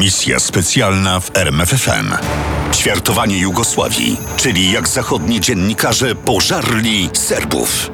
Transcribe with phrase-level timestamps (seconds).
[0.00, 2.14] Misja specjalna w RMFFM.
[2.74, 7.90] Ćwiartowanie Jugosławii, czyli jak zachodni dziennikarze pożarli Serbów.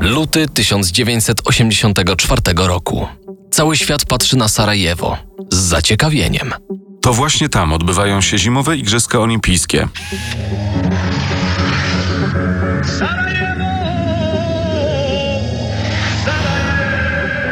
[0.00, 3.08] Luty 1984 roku.
[3.50, 5.18] Cały świat patrzy na Sarajewo
[5.52, 6.54] z zaciekawieniem.
[7.02, 9.88] To właśnie tam odbywają się zimowe Igrzyska Olimpijskie.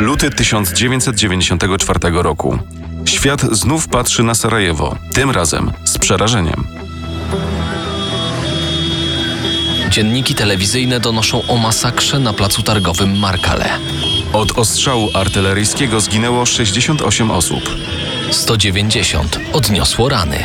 [0.02, 2.58] Luty 1994 roku.
[3.04, 6.64] Świat znów patrzy na Sarajewo, tym razem z przerażeniem.
[9.90, 13.68] Dzienniki telewizyjne donoszą o masakrze na placu targowym Markale.
[14.32, 17.70] Od ostrzału artyleryjskiego zginęło 68 osób.
[18.32, 20.38] 190 odniosło rany.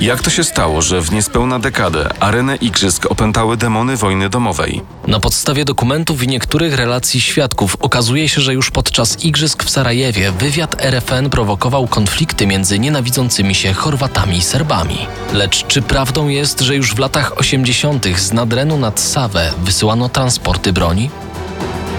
[0.00, 4.82] Jak to się stało, że w niespełna dekadę arenę igrzysk opętały demony wojny domowej?
[5.06, 10.32] Na podstawie dokumentów i niektórych relacji świadków okazuje się, że już podczas igrzysk w Sarajewie
[10.32, 14.98] wywiad RFN prowokował konflikty między nienawidzącymi się Chorwatami i Serbami.
[15.32, 18.06] Lecz czy prawdą jest, że już w latach 80.
[18.16, 21.10] z Nadrenu nad Sawę wysyłano transporty broni?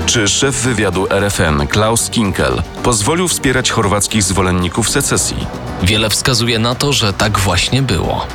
[0.08, 5.38] Czy szef wywiadu RFN Klaus Kinkel pozwolił wspierać chorwackich zwolenników secesji?
[5.84, 8.28] Wiele wskazuje na to, że tak właśnie było.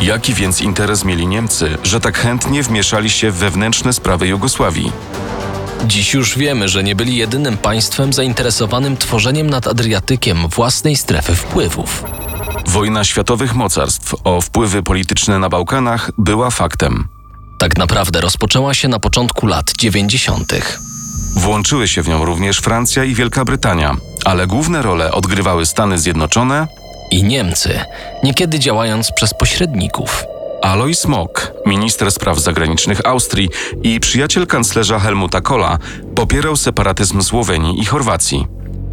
[0.00, 4.92] Jaki więc interes mieli Niemcy, że tak chętnie wmieszali się w wewnętrzne sprawy Jugosławii?
[5.86, 12.04] Dziś już wiemy, że nie byli jedynym państwem zainteresowanym tworzeniem nad Adriatykiem własnej strefy wpływów.
[12.66, 17.08] Wojna światowych mocarstw o wpływy polityczne na Bałkanach była faktem.
[17.58, 20.89] Tak naprawdę rozpoczęła się na początku lat 90.
[21.36, 26.68] Włączyły się w nią również Francja i Wielka Brytania, ale główne role odgrywały Stany Zjednoczone
[27.10, 27.80] i Niemcy,
[28.22, 30.24] niekiedy działając przez pośredników.
[30.62, 33.48] Alois Mock, minister spraw zagranicznych Austrii
[33.82, 35.78] i przyjaciel kanclerza Helmuta Kohla,
[36.14, 38.46] popierał separatyzm Słowenii i Chorwacji.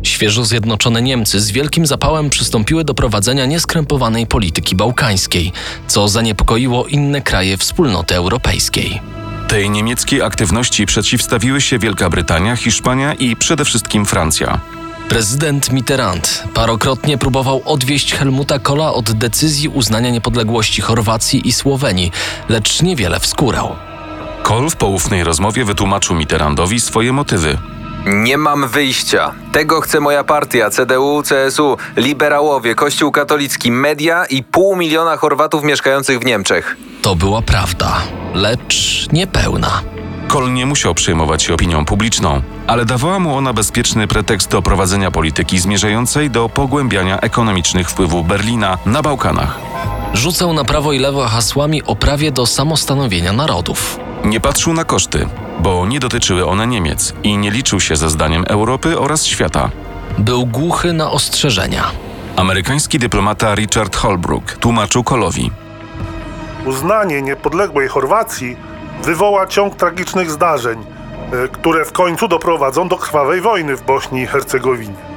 [0.03, 5.51] Świeżo zjednoczone Niemcy z wielkim zapałem przystąpiły do prowadzenia nieskrępowanej polityki bałkańskiej,
[5.87, 9.01] co zaniepokoiło inne kraje wspólnoty europejskiej.
[9.47, 14.59] Tej niemieckiej aktywności przeciwstawiły się Wielka Brytania, Hiszpania i przede wszystkim Francja.
[15.09, 22.11] Prezydent Mitterrand parokrotnie próbował odwieść Helmuta Kohla od decyzji uznania niepodległości Chorwacji i Słowenii,
[22.49, 23.75] lecz niewiele wskórał.
[24.43, 27.57] Kohl w poufnej rozmowie wytłumaczył Mitterrandowi swoje motywy.
[28.07, 29.33] Nie mam wyjścia.
[29.51, 36.19] Tego chce moja partia, CDU, CSU, liberałowie, Kościół katolicki, media i pół miliona Chorwatów mieszkających
[36.19, 36.77] w Niemczech.
[37.01, 38.01] To była prawda,
[38.33, 39.81] lecz niepełna.
[40.27, 45.11] Kohl nie musiał przejmować się opinią publiczną, ale dawała mu ona bezpieczny pretekst do prowadzenia
[45.11, 49.59] polityki zmierzającej do pogłębiania ekonomicznych wpływów Berlina na Bałkanach.
[50.13, 53.99] Rzucał na prawo i lewo hasłami o prawie do samostanowienia narodów.
[54.25, 55.27] Nie patrzył na koszty,
[55.59, 59.69] bo nie dotyczyły one Niemiec i nie liczył się ze zdaniem Europy oraz świata.
[60.17, 61.91] Był głuchy na ostrzeżenia.
[62.35, 65.51] Amerykański dyplomata Richard Holbrooke tłumaczył Kolowi.
[66.65, 68.57] Uznanie niepodległej Chorwacji
[69.03, 74.27] wywoła ciąg tragicznych zdarzeń, e, które w końcu doprowadzą do krwawej wojny w Bośni i
[74.27, 75.16] Hercegowinie.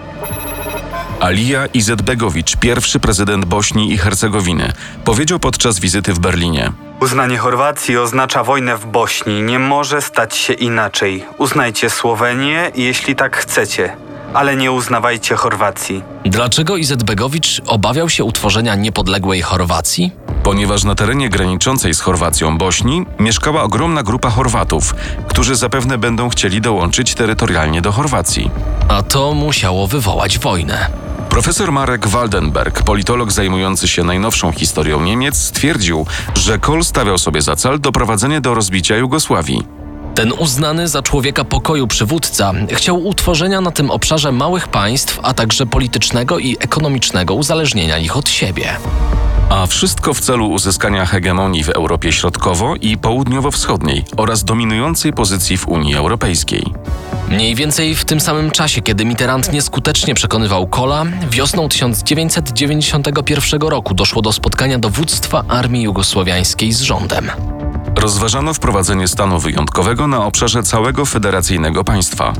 [1.21, 4.73] Alija Izetbegowicz, pierwszy prezydent Bośni i Hercegowiny,
[5.05, 6.73] powiedział podczas wizyty w Berlinie.
[7.01, 9.43] Uznanie Chorwacji oznacza wojnę w Bośni.
[9.43, 11.25] Nie może stać się inaczej.
[11.39, 13.97] Uznajcie Słowenię, jeśli tak chcecie,
[14.35, 16.03] ale nie uznawajcie Chorwacji.
[16.25, 20.13] Dlaczego Izetbegowicz obawiał się utworzenia niepodległej Chorwacji?
[20.43, 24.95] Ponieważ na terenie graniczącej z Chorwacją Bośni mieszkała ogromna grupa Chorwatów,
[25.29, 28.51] którzy zapewne będą chcieli dołączyć terytorialnie do Chorwacji.
[28.89, 30.91] A to musiało wywołać wojnę.
[31.29, 37.57] Profesor Marek Waldenberg, politolog zajmujący się najnowszą historią Niemiec, stwierdził, że Kohl stawiał sobie za
[37.57, 39.80] cel doprowadzenie do rozbicia Jugosławii.
[40.21, 45.67] Ten uznany za człowieka pokoju przywódca chciał utworzenia na tym obszarze małych państw, a także
[45.67, 48.77] politycznego i ekonomicznego uzależnienia ich od siebie.
[49.49, 55.69] A wszystko w celu uzyskania hegemonii w Europie Środkowo i Południowo-Wschodniej oraz dominującej pozycji w
[55.69, 56.65] Unii Europejskiej.
[57.29, 64.23] Mniej więcej w tym samym czasie, kiedy Mitterrand nieskutecznie przekonywał Kola, wiosną 1991 roku doszło
[64.23, 67.31] do spotkania dowództwa Armii Jugosłowiańskiej z rządem.
[68.01, 72.33] Rozważano wprowadzenie stanu wyjątkowego na obszarze całego federacyjnego państwa.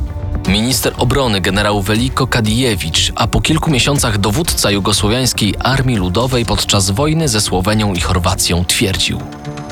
[0.49, 7.29] Minister obrony generał Veliko Kadijewicz, a po kilku miesiącach dowódca Jugosłowiańskiej Armii Ludowej podczas wojny
[7.29, 9.21] ze Słowenią i Chorwacją twierdził: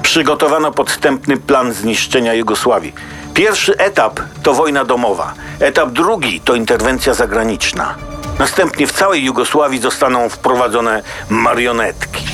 [0.03, 2.93] Przygotowano podstępny plan zniszczenia Jugosławii.
[3.35, 5.35] Pierwszy etap to wojna domowa.
[5.61, 7.95] Etap drugi to interwencja zagraniczna.
[8.39, 12.25] Następnie w całej Jugosławii zostaną wprowadzone marionetki.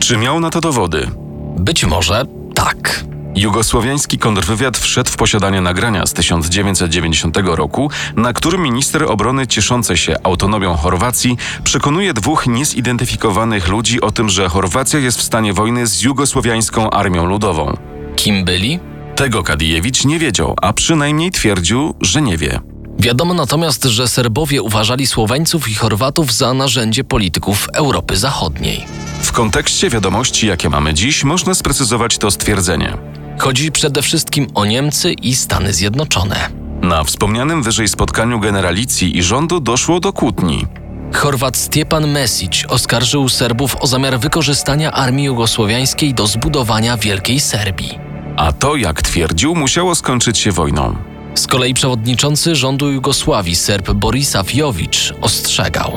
[0.00, 1.10] Czy miał na to dowody?
[1.58, 3.04] Być może tak.
[3.34, 10.16] Jugosłowiański kontrwywiad wszedł w posiadanie nagrania z 1990 roku, na którym minister obrony cieszący się
[10.22, 16.02] autonomią Chorwacji przekonuje dwóch niezidentyfikowanych ludzi o tym, że Chorwacja jest w stanie wojny z
[16.02, 17.76] jugosłowiańską armią ludową.
[18.16, 18.78] Kim byli?
[19.16, 22.60] Tego Kadijewicz nie wiedział, a przynajmniej twierdził, że nie wie.
[22.98, 29.05] Wiadomo natomiast, że Serbowie uważali Słoweńców i Chorwatów za narzędzie polityków Europy Zachodniej.
[29.22, 32.96] W kontekście wiadomości, jakie mamy dziś, można sprecyzować to stwierdzenie.
[33.38, 36.48] Chodzi przede wszystkim o Niemcy i Stany Zjednoczone.
[36.82, 40.66] Na wspomnianym wyżej spotkaniu generalicji i rządu doszło do kłótni.
[41.14, 47.98] Chorwat Stjepan Mesić oskarżył Serbów o zamiar wykorzystania armii jugosłowiańskiej do zbudowania Wielkiej Serbii.
[48.36, 50.96] A to, jak twierdził, musiało skończyć się wojną.
[51.34, 55.92] Z kolei przewodniczący rządu Jugosławii Serb Borisław Jowicz ostrzegał.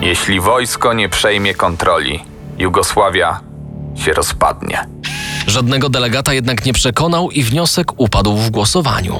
[0.00, 2.20] Jeśli wojsko nie przejmie kontroli,
[2.58, 3.40] Jugosławia
[3.96, 4.86] się rozpadnie.
[5.46, 9.18] Żadnego delegata jednak nie przekonał i wniosek upadł w głosowaniu.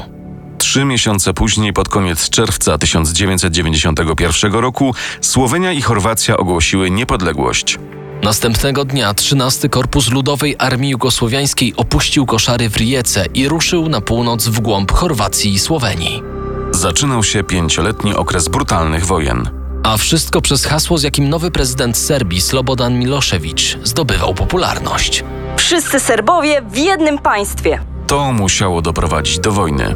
[0.58, 7.78] Trzy miesiące później, pod koniec czerwca 1991 roku, Słowenia i Chorwacja ogłosiły niepodległość.
[8.22, 14.48] Następnego dnia 13 Korpus Ludowej Armii Jugosłowiańskiej opuścił koszary w Rijece i ruszył na północ
[14.48, 16.22] w głąb Chorwacji i Słowenii.
[16.70, 19.63] Zaczynał się pięcioletni okres brutalnych wojen.
[19.84, 25.24] A wszystko przez hasło, z jakim nowy prezydent Serbii Slobodan Milošević zdobywał popularność.
[25.56, 27.78] Wszyscy Serbowie w jednym państwie.
[28.06, 29.94] To musiało doprowadzić do wojny.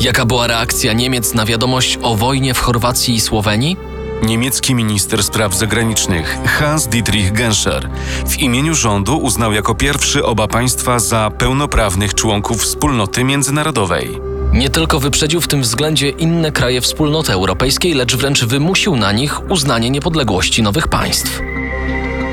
[0.00, 3.76] Jaka była reakcja Niemiec na wiadomość o wojnie w Chorwacji i Słowenii?
[4.22, 7.88] Niemiecki minister spraw zagranicznych Hans-Dietrich Genscher
[8.26, 14.35] w imieniu rządu uznał jako pierwszy oba państwa za pełnoprawnych członków wspólnoty międzynarodowej.
[14.52, 19.50] Nie tylko wyprzedził w tym względzie inne kraje wspólnoty europejskiej, lecz wręcz wymusił na nich
[19.50, 21.40] uznanie niepodległości nowych państw.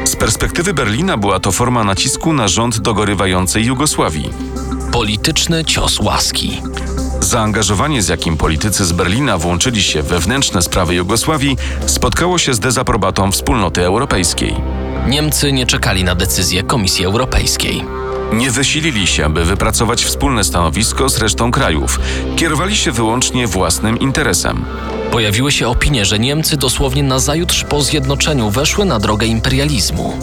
[0.06, 4.30] Z perspektywy Berlina była to forma nacisku na rząd dogorywającej Jugosławii.
[4.92, 6.62] Polityczny cios łaski.
[7.20, 12.60] Zaangażowanie, z jakim politycy z Berlina włączyli się w wewnętrzne sprawy Jugosławii, spotkało się z
[12.60, 14.56] dezaprobatą wspólnoty europejskiej.
[15.08, 17.84] Niemcy nie czekali na decyzję Komisji Europejskiej.
[18.34, 22.00] Nie wysilili się, by wypracować wspólne stanowisko z resztą krajów.
[22.36, 24.66] Kierowali się wyłącznie własnym interesem.
[25.12, 30.14] Pojawiły się opinie, że Niemcy dosłownie nazajutrz po zjednoczeniu weszły na drogę imperializmu,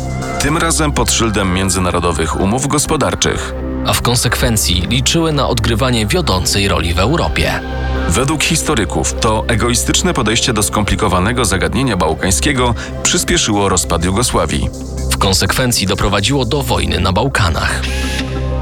[0.43, 3.55] Tym razem pod szyldem międzynarodowych umów gospodarczych.
[3.87, 7.61] a w konsekwencji liczyły na odgrywanie wiodącej roli w Europie.
[8.09, 14.69] Według historyków to egoistyczne podejście do skomplikowanego zagadnienia bałkańskiego przyspieszyło rozpad Jugosławii.
[15.20, 17.82] W konsekwencji doprowadziło do wojny na Bałkanach.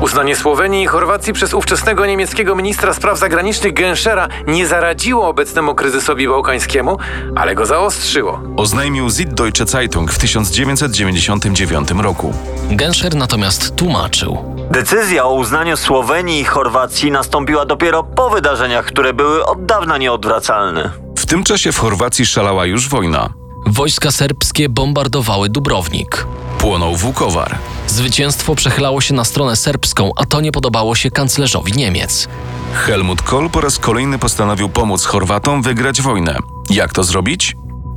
[0.00, 6.28] Uznanie Słowenii i Chorwacji przez ówczesnego niemieckiego ministra spraw zagranicznych Genschera nie zaradziło obecnemu kryzysowi
[6.28, 6.98] bałkańskiemu,
[7.36, 8.40] ale go zaostrzyło.
[8.56, 12.32] Oznajmił Süddeutsche Zeitung w 1999 roku.
[12.70, 14.56] Genscher natomiast tłumaczył.
[14.70, 20.90] Decyzja o uznaniu Słowenii i Chorwacji nastąpiła dopiero po wydarzeniach, które były od dawna nieodwracalne.
[21.18, 23.37] W tym czasie w Chorwacji szalała już wojna.
[23.66, 26.26] Wojska serbskie bombardowały Dubrownik.
[26.58, 27.58] Płonął Wukowar.
[27.86, 32.28] Zwycięstwo przechylało się na stronę serbską, a to nie podobało się kanclerzowi Niemiec.
[32.72, 36.38] Helmut Kohl po raz kolejny postanowił pomóc Chorwatom wygrać wojnę.
[36.70, 37.56] Jak to zrobić?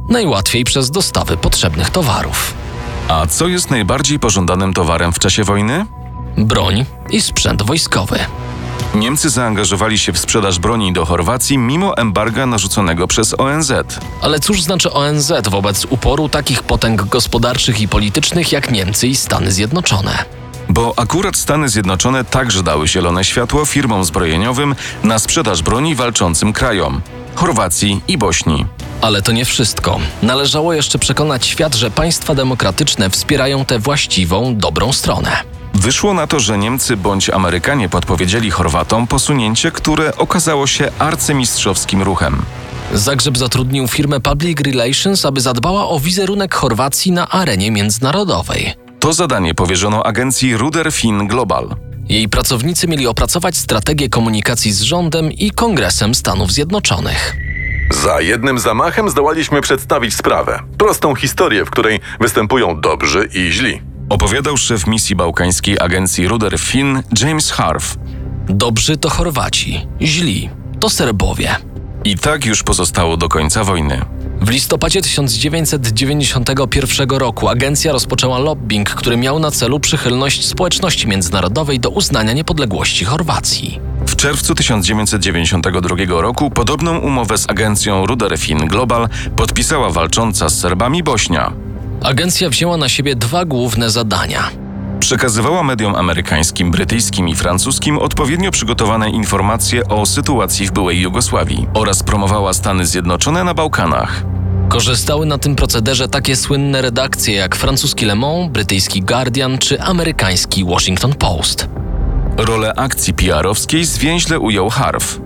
[0.10, 2.54] Najłatwiej przez dostawy potrzebnych towarów.
[3.08, 5.86] A co jest najbardziej pożądanym towarem w czasie wojny?
[6.38, 8.20] Broń i sprzęt wojskowy.
[8.96, 13.72] Niemcy zaangażowali się w sprzedaż broni do Chorwacji mimo embarga narzuconego przez ONZ.
[14.22, 19.52] Ale cóż znaczy ONZ wobec uporu takich potęg gospodarczych i politycznych jak Niemcy i Stany
[19.52, 20.26] Zjednoczone?
[20.70, 27.02] Bo akurat Stany Zjednoczone także dały zielone światło firmom zbrojeniowym na sprzedaż broni walczącym krajom
[27.36, 28.66] Chorwacji i Bośni.
[29.02, 30.00] Ale to nie wszystko.
[30.24, 35.51] Należało jeszcze przekonać świat, że państwa demokratyczne wspierają tę właściwą, dobrą stronę.
[35.82, 42.42] Wyszło na to, że Niemcy bądź Amerykanie podpowiedzieli Chorwatom posunięcie, które okazało się arcymistrzowskim ruchem.
[42.94, 48.74] Zagrzeb zatrudnił firmę Public Relations, aby zadbała o wizerunek Chorwacji na arenie międzynarodowej.
[49.00, 51.76] To zadanie powierzono agencji Ruder Finn Global.
[52.10, 57.36] Jej pracownicy mieli opracować strategię komunikacji z rządem i Kongresem Stanów Zjednoczonych.
[58.04, 60.60] Za jednym zamachem zdołaliśmy przedstawić sprawę.
[60.78, 63.91] Prostą historię, w której występują dobrzy i źli.
[64.12, 67.98] Opowiadał szef misji bałkańskiej agencji Ruder Finn James Harf.
[68.50, 70.50] Dobrzy to Chorwaci, źli
[70.80, 71.56] to Serbowie.
[72.04, 74.06] I tak już pozostało do końca wojny.
[74.42, 81.90] W listopadzie 1991 roku agencja rozpoczęła lobbying, który miał na celu przychylność społeczności międzynarodowej do
[81.90, 83.80] uznania niepodległości Chorwacji.
[84.08, 91.04] W czerwcu 1992 roku podobną umowę z agencją Ruder Finn Global podpisała walcząca z Serbami
[91.04, 91.71] Bośnia.
[92.04, 94.50] Agencja wzięła na siebie dwa główne zadania:
[95.00, 102.04] Przekazywała mediom amerykańskim, brytyjskim i francuskim odpowiednio przygotowane informacje o sytuacji w byłej Jugosławii oraz
[102.04, 104.24] promowała Stany Zjednoczone na Bałkanach.
[104.70, 110.66] Korzystały na tym procederze takie słynne redakcje jak francuski Le Monde, brytyjski Guardian czy amerykański
[110.66, 111.68] Washington Post.
[112.46, 115.20] Rolę akcji PR-owskiej zwięźle ujął Harf.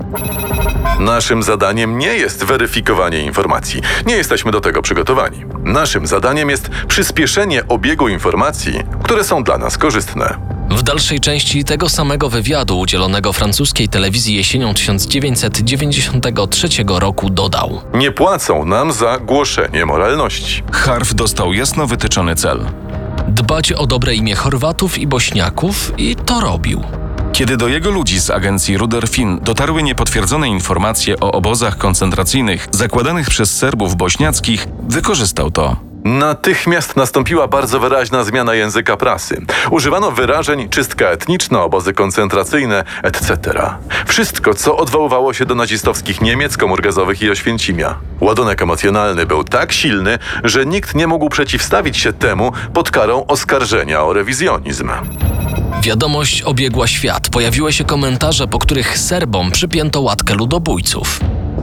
[1.00, 3.82] Naszym zadaniem nie jest weryfikowanie informacji.
[4.06, 5.46] Nie jesteśmy do tego przygotowani.
[5.64, 10.38] Naszym zadaniem jest przyspieszenie obiegu informacji, które są dla nas korzystne.
[10.70, 18.66] W dalszej części tego samego wywiadu udzielonego francuskiej telewizji jesienią 1993 roku dodał: Nie płacą
[18.66, 20.64] nam za głoszenie moralności.
[20.72, 22.66] Harf dostał jasno wytyczony cel.
[23.28, 26.84] Dbać o dobre imię Chorwatów i Bośniaków i to robił.
[27.36, 33.30] Kiedy do jego ludzi z agencji Ruder Finn dotarły niepotwierdzone informacje o obozach koncentracyjnych zakładanych
[33.30, 35.76] przez Serbów bośniackich, wykorzystał to.
[36.04, 39.42] Natychmiast nastąpiła bardzo wyraźna zmiana języka prasy.
[39.72, 43.38] Używano wyrażeń czystka etniczna, obozy koncentracyjne, etc.
[44.06, 47.96] Wszystko, co odwoływało się do nazistowskich Niemiec, komór gazowych i Oświęcimia.
[48.20, 54.04] Ładunek emocjonalny był tak silny, że nikt nie mógł przeciwstawić się temu pod karą oskarżenia
[54.04, 54.90] o rewizjonizm.
[55.82, 57.30] Wiadomość obiegła świat.
[57.30, 61.20] Pojawiły się komentarze, po których Serbom przypięto łatkę ludobójców.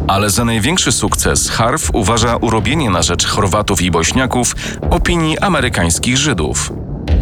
[0.08, 4.56] Ale za największy sukces Harf uważa urobienie na rzecz Chorwatów i Bośniaków
[4.90, 6.72] opinii amerykańskich Żydów.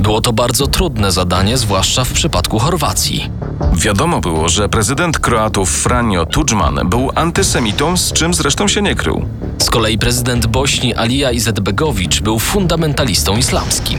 [0.00, 3.30] Było to bardzo trudne zadanie, zwłaszcza w przypadku Chorwacji.
[3.75, 9.25] Wiadomo było, że prezydent Kroatów Franjo Tudjman był antysemitą, z czym zresztą się nie krył.
[9.59, 13.99] Z kolei prezydent Bośni Alija Izetbegowicz był fundamentalistą islamskim.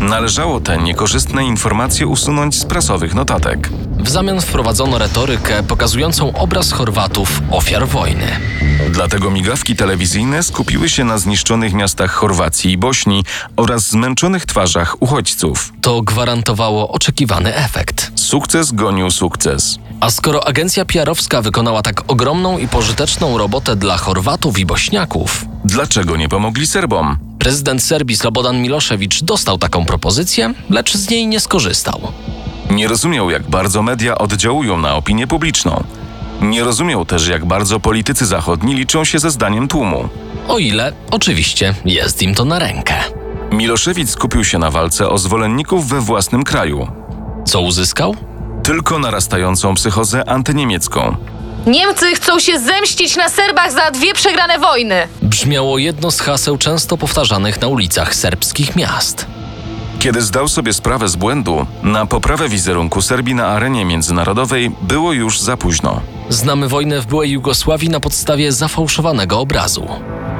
[0.00, 3.70] Należało te niekorzystne informacje usunąć z prasowych notatek.
[4.00, 8.26] W zamian wprowadzono retorykę pokazującą obraz Chorwatów ofiar wojny.
[8.90, 13.24] Dlatego migawki telewizyjne skupiły się na zniszczonych miastach Chorwacji i Bośni
[13.56, 15.72] oraz zmęczonych twarzach uchodźców.
[15.80, 18.12] To gwarantowało oczekiwany efekt.
[18.14, 19.78] Sukces gonił sukces.
[20.00, 26.16] A skoro agencja PR-owska wykonała tak ogromną i pożyteczną robotę dla Chorwatów i Bośniaków, Dlaczego
[26.16, 27.18] nie pomogli Serbom?
[27.38, 32.12] prezydent Serbii Slobodan Milošević dostał taką propozycję, lecz z niej nie skorzystał.
[32.70, 35.84] Nie rozumiał, jak bardzo media oddziałują na opinię publiczną.
[36.42, 40.08] Nie rozumiał też, jak bardzo politycy zachodni liczą się ze zdaniem tłumu.
[40.48, 42.94] O ile, oczywiście, jest im to na rękę.
[43.52, 46.88] Miloszewicz skupił się na walce o zwolenników we własnym kraju.
[47.44, 48.16] Co uzyskał?
[48.62, 51.16] Tylko narastającą psychozę antyniemiecką.
[51.66, 55.08] Niemcy chcą się zemścić na Serbach za dwie przegrane wojny.
[55.22, 59.26] Brzmiało jedno z haseł często powtarzanych na ulicach serbskich miast.
[60.00, 65.40] Kiedy zdał sobie sprawę z błędu, na poprawę wizerunku Serbii na arenie międzynarodowej było już
[65.40, 66.00] za późno.
[66.28, 69.88] Znamy wojnę w byłej Jugosławii na podstawie zafałszowanego obrazu.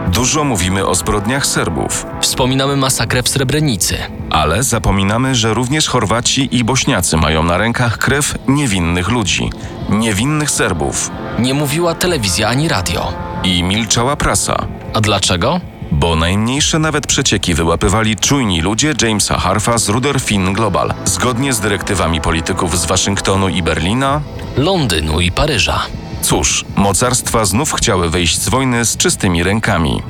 [0.08, 3.96] Dużo mówimy o zbrodniach Serbów, Wspominamy masakrę w Srebrenicy.
[4.30, 9.50] ale zapominamy, że również Chorwaci i Bośniacy mają na rękach krew niewinnych ludzi,
[9.90, 11.10] niewinnych Serbów.
[11.38, 13.12] Nie mówiła telewizja ani radio.
[13.44, 15.60] I milczała prasa, A dlaczego?
[16.00, 20.94] Bo najmniejsze nawet przecieki wyłapywali czujni ludzie Jamesa Harfa z Ruder Finn Global.
[21.04, 24.20] Zgodnie z dyrektywami polityków z Waszyngtonu i Berlina,
[24.56, 25.86] Londynu i Paryża.
[26.22, 30.02] cóż, mocarstwa znów chciały wyjść z wojny z czystymi rękami.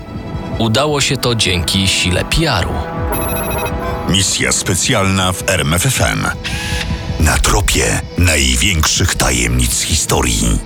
[0.59, 2.73] Udało się to dzięki sile PR-u.
[4.13, 6.27] Misja specjalna w RMFFM.
[7.21, 10.59] Na tropie największych tajemnic historii.